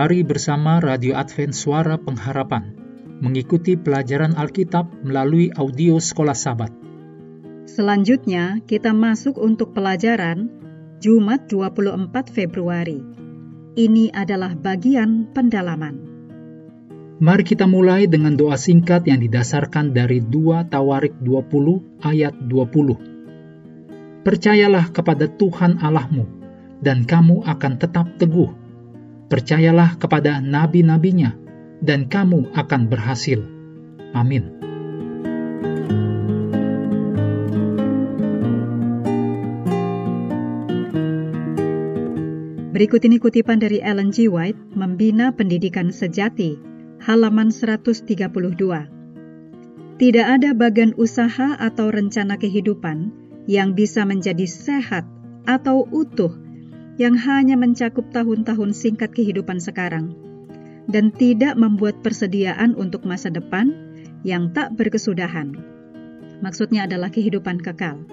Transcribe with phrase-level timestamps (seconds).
[0.00, 2.72] Mari bersama Radio Advent Suara Pengharapan
[3.20, 6.72] mengikuti pelajaran Alkitab melalui audio Sekolah Sabat.
[7.68, 10.48] Selanjutnya, kita masuk untuk pelajaran
[11.04, 13.04] Jumat 24 Februari.
[13.76, 16.00] Ini adalah bagian pendalaman.
[17.20, 24.24] Mari kita mulai dengan doa singkat yang didasarkan dari 2 Tawarik 20 ayat 20.
[24.24, 26.24] Percayalah kepada Tuhan Allahmu,
[26.80, 28.59] dan kamu akan tetap teguh
[29.30, 31.38] Percayalah kepada nabi-nabinya,
[31.78, 33.38] dan kamu akan berhasil.
[34.10, 34.58] Amin.
[42.74, 44.26] Berikut ini kutipan dari Ellen G.
[44.26, 46.58] White, Membina Pendidikan Sejati,
[46.98, 48.02] halaman 132.
[50.00, 53.14] Tidak ada bagian usaha atau rencana kehidupan
[53.46, 55.06] yang bisa menjadi sehat
[55.44, 56.49] atau utuh
[57.00, 60.12] yang hanya mencakup tahun-tahun singkat kehidupan sekarang
[60.84, 63.72] dan tidak membuat persediaan untuk masa depan
[64.20, 65.56] yang tak berkesudahan.
[66.44, 68.04] Maksudnya adalah kehidupan kekal.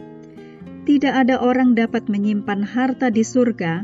[0.87, 3.83] Tidak ada orang dapat menyimpan harta di surga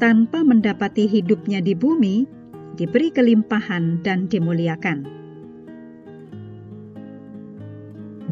[0.00, 2.24] tanpa mendapati hidupnya di bumi
[2.80, 5.04] diberi kelimpahan dan dimuliakan.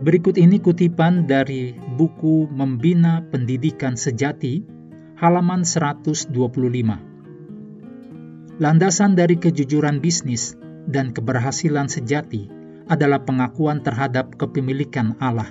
[0.00, 4.75] Berikut ini kutipan dari buku Membina Pendidikan Sejati
[5.16, 6.28] halaman 125.
[8.60, 12.52] Landasan dari kejujuran bisnis dan keberhasilan sejati
[12.84, 15.48] adalah pengakuan terhadap kepemilikan Allah.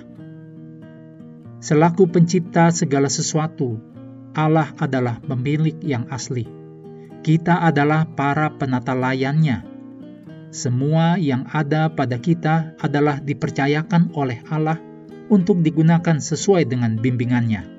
[1.58, 3.82] Selaku pencipta segala sesuatu,
[4.38, 6.46] Allah adalah pemilik yang asli.
[7.26, 9.66] Kita adalah para penata layannya.
[10.54, 14.78] Semua yang ada pada kita adalah dipercayakan oleh Allah
[15.26, 17.75] untuk digunakan sesuai dengan bimbingannya.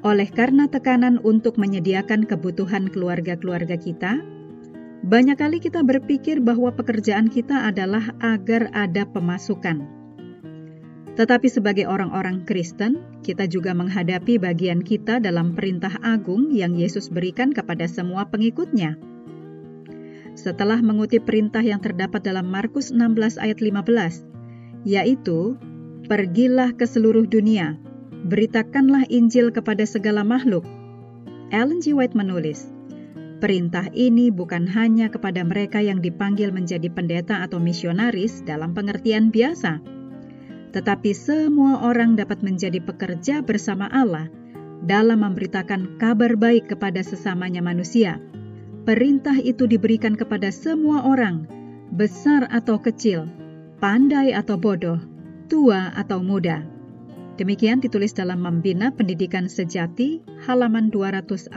[0.00, 4.24] Oleh karena tekanan untuk menyediakan kebutuhan keluarga-keluarga kita,
[5.04, 9.84] banyak kali kita berpikir bahwa pekerjaan kita adalah agar ada pemasukan.
[11.20, 17.52] Tetapi sebagai orang-orang Kristen, kita juga menghadapi bagian kita dalam perintah agung yang Yesus berikan
[17.52, 18.96] kepada semua pengikutnya.
[20.32, 24.24] Setelah mengutip perintah yang terdapat dalam Markus 16 ayat 15,
[24.88, 25.60] yaitu,
[26.08, 27.76] Pergilah ke seluruh dunia,
[28.26, 30.64] beritakanlah Injil kepada segala makhluk.
[31.50, 31.96] Ellen G.
[31.96, 32.70] White menulis,
[33.40, 39.80] Perintah ini bukan hanya kepada mereka yang dipanggil menjadi pendeta atau misionaris dalam pengertian biasa,
[40.76, 44.28] tetapi semua orang dapat menjadi pekerja bersama Allah
[44.84, 48.20] dalam memberitakan kabar baik kepada sesamanya manusia.
[48.84, 51.48] Perintah itu diberikan kepada semua orang,
[51.96, 53.24] besar atau kecil,
[53.80, 55.00] pandai atau bodoh,
[55.48, 56.60] tua atau muda.
[57.40, 61.48] Demikian ditulis dalam Membina Pendidikan Sejati halaman 249.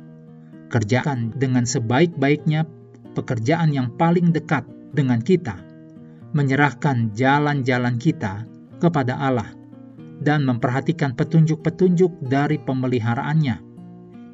[0.71, 2.63] Kerjakan dengan sebaik-baiknya
[3.11, 4.63] pekerjaan yang paling dekat
[4.95, 5.59] dengan kita.
[6.31, 9.53] Menyerahkan jalan-jalan kita kepada Allah
[10.21, 13.61] dan memperhatikan petunjuk-petunjuk dari pemeliharaannya.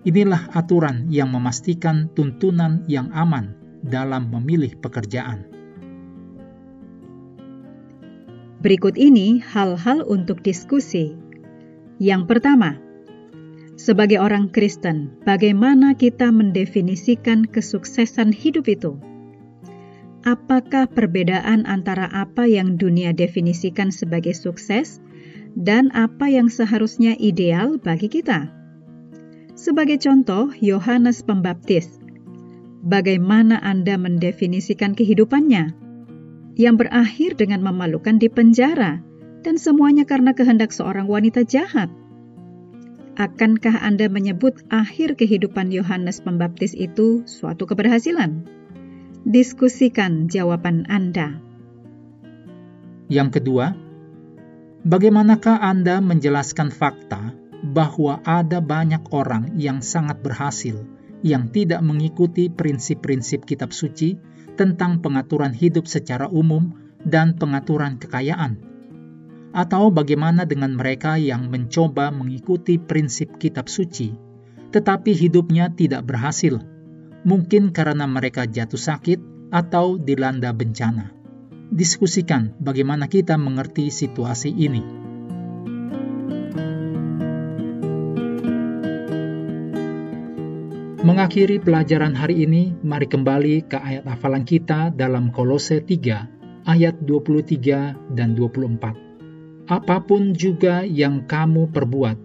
[0.01, 3.53] Inilah aturan yang memastikan tuntunan yang aman
[3.85, 5.45] dalam memilih pekerjaan.
[8.61, 11.17] Berikut ini hal-hal untuk diskusi.
[11.97, 12.77] Yang pertama,
[13.77, 19.10] sebagai orang Kristen, bagaimana kita mendefinisikan kesuksesan hidup itu?
[20.21, 25.01] Apakah perbedaan antara apa yang dunia definisikan sebagai sukses
[25.57, 28.47] dan apa yang seharusnya ideal bagi kita.
[29.57, 31.99] Sebagai contoh, Yohanes Pembaptis.
[32.81, 35.77] Bagaimana Anda mendefinisikan kehidupannya?
[36.57, 39.05] Yang berakhir dengan memalukan di penjara,
[39.45, 41.89] dan semuanya karena kehendak seorang wanita jahat.
[43.19, 48.60] Akankah Anda menyebut akhir kehidupan Yohanes Pembaptis itu suatu keberhasilan?
[49.31, 51.39] Diskusikan jawaban Anda.
[53.07, 53.71] Yang kedua,
[54.83, 57.31] bagaimanakah Anda menjelaskan fakta
[57.63, 60.83] bahwa ada banyak orang yang sangat berhasil
[61.23, 64.19] yang tidak mengikuti prinsip-prinsip kitab suci
[64.59, 66.75] tentang pengaturan hidup secara umum
[67.07, 68.59] dan pengaturan kekayaan?
[69.55, 74.11] Atau bagaimana dengan mereka yang mencoba mengikuti prinsip kitab suci,
[74.75, 76.59] tetapi hidupnya tidak berhasil
[77.21, 79.19] mungkin karena mereka jatuh sakit
[79.53, 81.13] atau dilanda bencana.
[81.71, 84.83] Diskusikan bagaimana kita mengerti situasi ini.
[91.01, 98.13] Mengakhiri pelajaran hari ini, mari kembali ke ayat hafalan kita dalam Kolose 3 ayat 23
[98.13, 99.65] dan 24.
[99.65, 102.17] Apa pun juga yang kamu perbuat,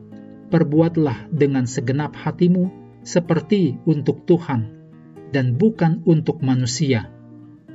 [0.52, 2.68] perbuatlah dengan segenap hatimu
[3.00, 4.75] seperti untuk Tuhan
[5.30, 7.10] dan bukan untuk manusia.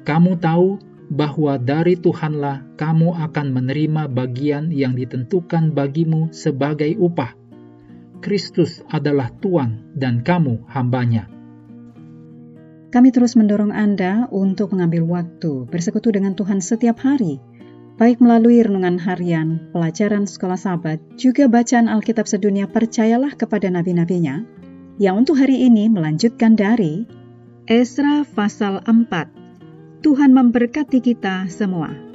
[0.08, 0.80] Kamu tahu
[1.12, 7.36] bahwa dari Tuhanlah kamu akan menerima bagian yang ditentukan bagimu sebagai upah
[8.22, 11.28] Kristus adalah Tuhan dan kamu hambanya.
[12.94, 17.42] Kami terus mendorong Anda untuk mengambil waktu bersekutu dengan Tuhan setiap hari,
[17.98, 24.46] baik melalui renungan harian, pelajaran sekolah sahabat, juga bacaan Alkitab sedunia percayalah kepada nabi-nabinya,
[25.02, 27.08] yang untuk hari ini melanjutkan dari
[27.70, 30.02] Esra pasal 4.
[30.02, 32.11] Tuhan memberkati kita semua.